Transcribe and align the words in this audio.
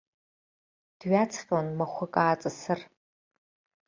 Дҩаҵҟьон 0.99 1.67
махәык 1.77 2.13
ааҵысыр. 2.23 2.79